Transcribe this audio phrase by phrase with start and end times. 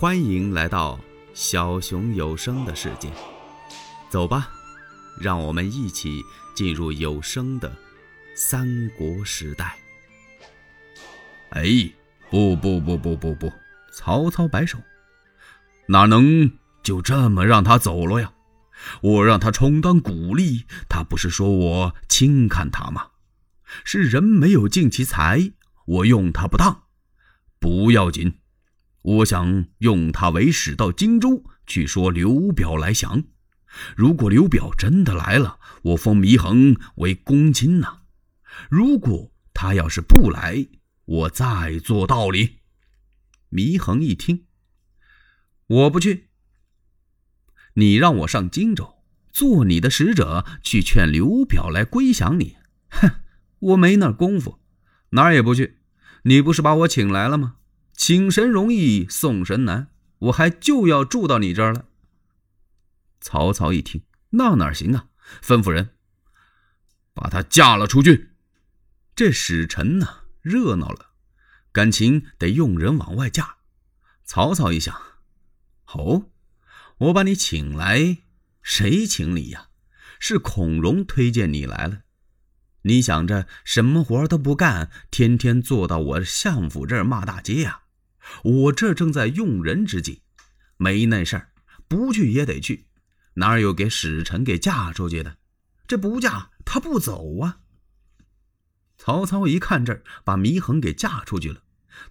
[0.00, 0.98] 欢迎来到
[1.34, 3.12] 小熊有声的世界，
[4.08, 4.48] 走吧，
[5.20, 6.22] 让我们一起
[6.54, 7.70] 进入有声的
[8.34, 9.76] 三国时代。
[11.50, 11.68] 哎，
[12.30, 13.52] 不不不不不不！
[13.92, 14.78] 曹操摆手，
[15.88, 16.50] 哪能
[16.82, 18.32] 就这么让他走了呀？
[19.02, 23.08] 我让他充当鼓励，他不是说我轻看他吗？
[23.84, 25.52] 是人没有尽其才，
[25.84, 26.84] 我用他不当，
[27.58, 28.39] 不要紧。
[29.02, 33.24] 我想用他为使到荆州去说刘表来降。
[33.96, 38.00] 如果刘表真的来了，我封祢衡为公卿呐。
[38.68, 40.66] 如果他要是不来，
[41.04, 42.58] 我再做道理。
[43.50, 44.46] 祢衡一听，
[45.66, 46.28] 我不去。
[47.74, 48.96] 你让我上荆州
[49.32, 52.56] 做你的使者，去劝刘表来归降你。
[52.90, 53.08] 哼，
[53.60, 54.58] 我没那功夫，
[55.10, 55.78] 哪儿也不去。
[56.24, 57.56] 你不是把我请来了吗？
[58.00, 59.88] 请神容易送神难，
[60.20, 61.84] 我还就要住到你这儿了。
[63.20, 65.08] 曹操一听，那哪行啊？
[65.42, 65.90] 吩咐人
[67.12, 68.30] 把他嫁了出去。
[69.14, 71.10] 这使臣呢，热闹了，
[71.72, 73.56] 感情得用人往外嫁。
[74.24, 74.98] 曹操一想，
[75.92, 76.30] 哦，
[76.96, 78.22] 我把你请来，
[78.62, 79.68] 谁请你呀？
[80.18, 82.00] 是孔融推荐你来了。
[82.84, 87.82] 你想着什么活都不干，天天坐到我相府这儿骂大街呀？
[88.44, 90.22] 我这正在用人之际，
[90.76, 91.52] 没那事儿，
[91.88, 92.86] 不去也得去。
[93.34, 95.38] 哪有给使臣给嫁出去的？
[95.86, 97.60] 这不嫁他不走啊！
[98.96, 101.62] 曹操一看这儿，把祢衡给嫁出去了，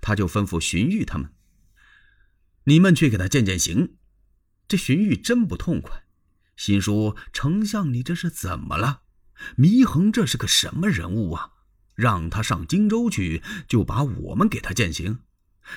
[0.02, 1.32] 他就吩咐荀彧他们
[2.66, 3.96] ：“你们去给他见见行。”
[4.68, 6.04] 这荀彧真不痛快，
[6.56, 9.04] 心说：“丞相，你这是怎么了？
[9.58, 11.52] 祢衡这是个什么人物啊？
[11.96, 15.20] 让他上荆州去，就把我们给他践行。”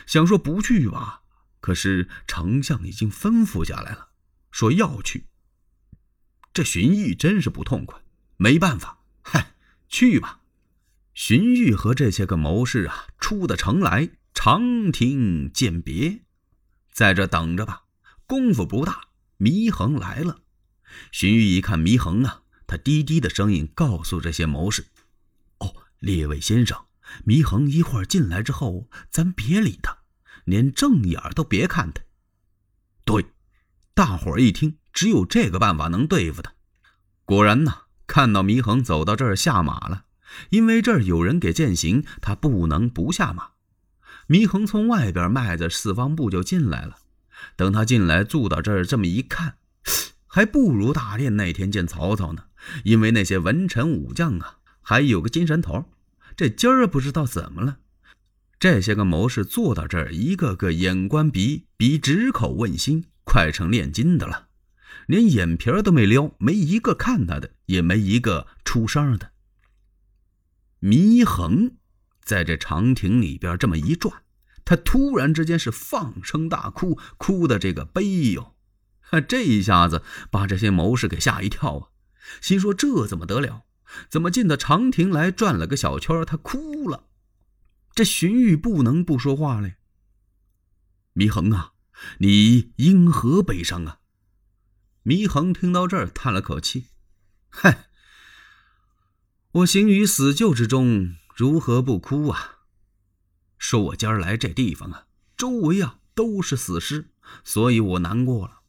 [0.06, 1.22] 想说不去吧，
[1.60, 4.08] 可是丞相已经吩咐下来了，
[4.50, 5.26] 说要去。
[6.52, 8.02] 这荀彧真是不痛快，
[8.36, 9.54] 没办法，嗨，
[9.88, 10.40] 去吧。
[11.14, 16.20] 荀彧和这些个谋士啊，出的城来，长亭饯别，
[16.92, 17.84] 在这等着吧。
[18.26, 19.08] 功夫不大，
[19.38, 20.40] 祢衡来了。
[21.10, 24.86] 荀彧一看祢衡啊，他低低的声音告诉这些谋士
[25.60, 26.84] ：“哦，列位先生。”
[27.26, 29.98] 祢衡一会儿进来之后，咱别理他，
[30.44, 32.02] 连正眼都别看他。
[33.04, 33.26] 对，
[33.94, 36.52] 大伙儿一听，只有这个办法能对付他。
[37.24, 40.04] 果然呢，看到祢衡走到这儿下马了，
[40.50, 43.50] 因为这儿有人给践行，他不能不下马。
[44.28, 46.98] 祢衡从外边迈着四方步就进来了。
[47.56, 49.56] 等他进来住到这儿，这么一看，
[50.26, 52.44] 还不如大殿那天见曹操呢，
[52.84, 55.86] 因为那些文臣武将啊，还有个精神头。
[56.36, 57.78] 这今儿不知道怎么了，
[58.58, 64.48] 这些个谋士坐到这儿，一个个眼观鼻，鼻直口问心，快成炼金的了，
[65.06, 69.32] 连眼皮都没撩，没一个看他的，也没一个出声的。
[70.80, 71.76] 祢衡
[72.22, 74.22] 在这长亭里边这么一转，
[74.64, 78.54] 他突然之间是放声大哭，哭的这个悲哟，
[79.28, 81.88] 这一下子把这些谋士给吓一跳啊，
[82.40, 83.64] 心说这怎么得了？
[84.08, 87.08] 怎么进到长亭来转了个小圈，他哭了。
[87.94, 89.76] 这荀彧不能不说话嘞。
[91.14, 91.72] 祢衡啊，
[92.18, 93.98] 你因何悲伤啊？
[95.04, 96.86] 祢衡听到这儿，叹了口气
[97.50, 97.88] ：“嗨，
[99.50, 102.60] 我行于死救之中，如何不哭啊？
[103.58, 107.10] 说我今儿来这地方啊，周围啊都是死尸，
[107.44, 108.62] 所以我难过了。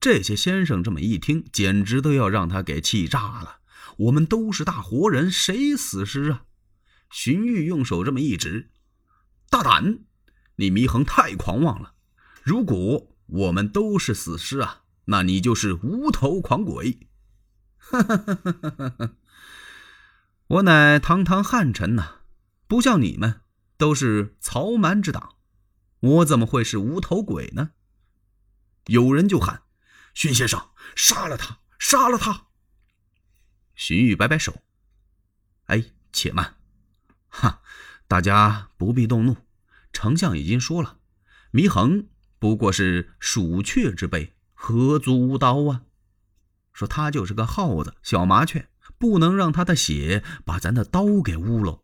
[0.00, 3.60] 这些先生这么一听，简直都要让他给气炸了。”
[3.96, 6.44] 我们都是大活人，谁死尸啊？
[7.10, 8.70] 荀彧用手这么一指
[9.50, 10.00] ：“大胆！
[10.56, 11.94] 你祢衡太狂妄了。
[12.42, 17.08] 如果我们都是死尸啊，那你就是无头狂鬼。”
[17.76, 19.10] 哈哈哈哈哈哈！
[20.46, 22.20] 我乃堂堂汉臣呐，
[22.66, 23.40] 不像你们
[23.76, 25.36] 都是曹蛮之党，
[26.00, 27.72] 我怎么会是无头鬼呢？
[28.86, 29.62] 有人就喊
[30.14, 31.58] ：“荀先生，杀了他！
[31.78, 32.46] 杀了他！”
[33.74, 34.62] 荀彧摆摆手
[35.66, 36.56] ：“哎，且慢，
[37.28, 37.62] 哈，
[38.06, 39.36] 大家不必动怒。
[39.92, 40.98] 丞相已经说了，
[41.52, 42.06] 祢衡
[42.38, 45.82] 不过是鼠雀之辈，何足无刀啊？
[46.72, 51.82] 说他就是个耗子、小麻雀，不能让他的血把咱的刀给污了。”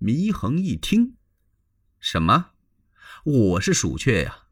[0.00, 1.16] 祢衡一听
[1.98, 2.50] ：“什么？
[3.24, 4.44] 我是鼠雀呀？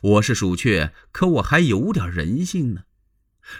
[0.00, 2.84] 我是鼠雀，可我还有点人性呢，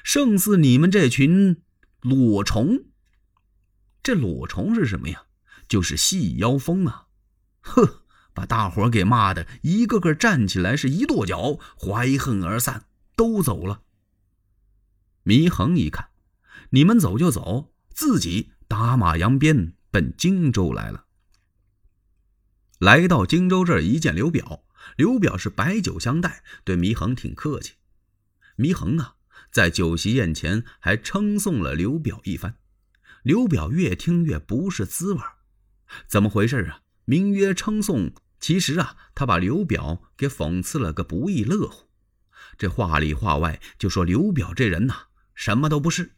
[0.03, 1.63] 胜似你们这群。”
[2.05, 2.85] 裸虫，
[4.03, 5.25] 这裸虫是什么呀？
[5.67, 7.07] 就是细腰蜂啊！
[7.63, 8.05] 呵，
[8.35, 12.85] 把大伙给骂的一个个站起来，是一跺脚，怀恨而散，
[13.17, 13.81] 都走了。
[15.25, 16.11] 祢衡一看，
[16.73, 21.07] 你们走就走，自己打马扬鞭奔荆州来了。
[22.81, 24.67] 来到荆州这儿，一见刘表，
[24.99, 27.77] 刘表是摆酒相待，对祢衡挺客气。
[28.59, 29.17] 祢衡啊，
[29.51, 32.57] 在酒席宴前还称颂了刘表一番。
[33.23, 35.21] 刘表越听越不是滋味
[36.07, 36.81] 怎么回事啊？
[37.05, 41.89] 名曰称颂，其实啊，他把刘表给讽刺了个不亦乐乎。
[42.57, 46.13] 这话里话外就说刘表这人呐，什么都不是。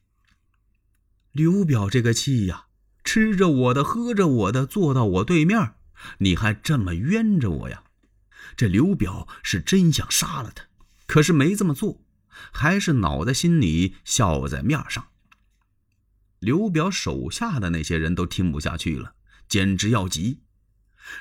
[1.32, 2.66] 刘表这个气呀，
[3.04, 5.74] 吃着我的，喝着我的，坐到我对面，
[6.18, 7.84] 你还这么冤着我呀？
[8.56, 10.64] 这刘表是真想杀了他，
[11.06, 12.04] 可是没这么做，
[12.52, 15.08] 还是恼在心里，笑在面上。
[16.38, 19.14] 刘表手下的那些人都听不下去了，
[19.48, 20.42] 简直要急。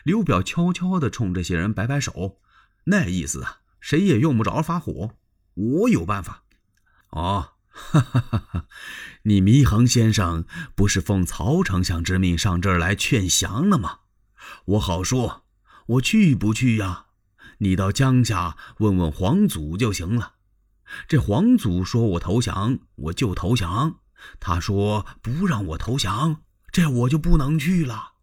[0.03, 2.39] 刘表悄悄地冲这些人摆摆手，
[2.85, 5.15] 那意思啊，谁也用不着发火，
[5.53, 6.43] 我有办法。
[7.09, 8.67] 哦，哈哈哈哈！
[9.23, 10.45] 你祢衡先生
[10.75, 13.99] 不是奉曹丞相之命上这儿来劝降了吗？
[14.65, 15.45] 我好说，
[15.87, 17.05] 我去不去呀？
[17.59, 20.34] 你到江夏问问皇祖就行了。
[21.07, 23.99] 这皇祖说我投降，我就投降。
[24.39, 26.41] 他说不让我投降，
[26.71, 28.13] 这我就不能去了。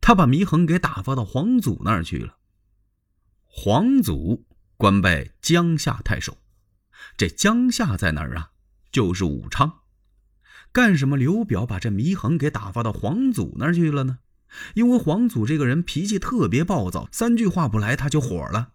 [0.00, 2.36] 他把祢衡给打发到皇祖那儿去了。
[3.44, 4.44] 皇祖
[4.76, 6.36] 官拜江夏太守，
[7.16, 8.50] 这江夏在哪儿啊？
[8.92, 9.80] 就是武昌。
[10.72, 11.16] 干什么？
[11.16, 14.18] 刘表把这祢衡给打发到皇祖那儿去了呢？
[14.74, 18.72] 因为皇祖这个人脾气特别暴躁，三句话不来他就火了。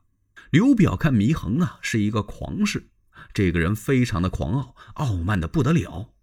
[0.49, 2.89] 刘表看祢衡啊是一个狂士，
[3.33, 6.13] 这个人非常的狂傲，傲慢的不得了。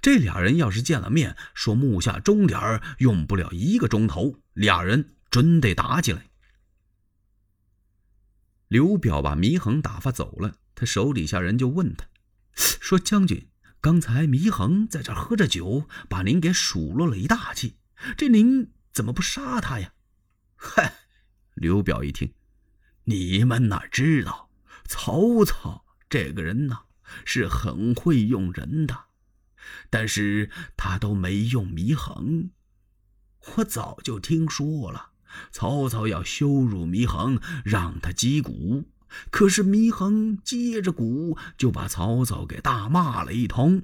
[0.00, 6.30] 这俩人要是见了面，说木下钟点用不了一个钟头，俩人准得打起来。
[8.68, 12.06] 刘表把祢衡打发走了，他手底下人就问他，
[12.54, 13.46] 说：“将军，
[13.80, 17.76] 刚才祢衡在这喝着酒，把您给数落了一大气，
[18.16, 19.92] 这您怎么不杀他呀？”
[20.56, 20.94] 嗨，
[21.54, 22.32] 刘表一听，
[23.04, 24.50] 你们哪知道，
[24.86, 25.83] 曹操
[26.14, 26.82] 这个人呢，
[27.24, 29.06] 是很会用人的。
[29.90, 32.50] 但是他都没用祢衡，
[33.56, 35.10] 我早就听说了。
[35.50, 38.84] 曹操要羞辱祢衡，让他击鼓，
[39.32, 43.82] 可是祢衡接着鼓，就把曹操给大骂了一通。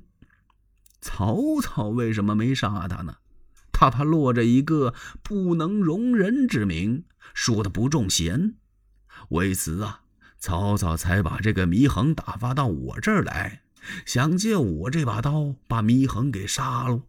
[1.00, 3.16] 曹操为什么没杀他呢？
[3.72, 4.94] 他怕落着一个
[5.24, 7.02] 不能容人之名，
[7.34, 8.54] 说他不中贤。
[9.30, 10.02] 为此啊，
[10.40, 13.62] 曹操才把这个祢衡打发到我这儿来。
[14.04, 17.02] 想借我这把刀把祢衡给杀了，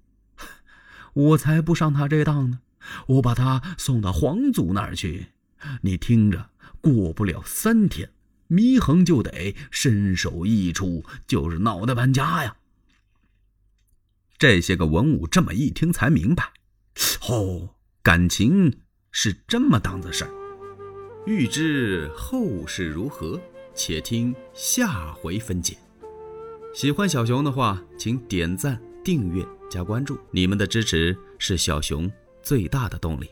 [1.13, 2.60] 我才不上他这当呢！
[3.07, 5.28] 我把他送到皇祖那儿去，
[5.81, 6.50] 你听着，
[6.80, 8.10] 过不了三天，
[8.50, 12.56] 祢衡就得身首异处，就是脑袋搬家呀！
[14.38, 16.54] 这些个文武这么一听才明白，
[17.30, 18.80] 哦，感情
[19.12, 20.40] 是这么档子事儿。
[21.25, 23.39] 欲知后事如何，
[23.75, 25.77] 且听下回分解。
[26.73, 33.29] 喜欢小熊的话，请点赞、订阅、加关注，你们的支持是小熊最大的动力。